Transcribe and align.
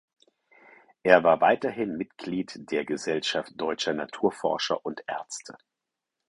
Er 1.03 1.23
war 1.23 1.41
weiterhin 1.41 1.95
Mitglied 1.95 2.71
der 2.71 2.85
Gesellschaft 2.85 3.51
Deutscher 3.55 3.93
Naturforscher 3.93 4.83
und 4.83 5.03
Ärzte. 5.05 5.59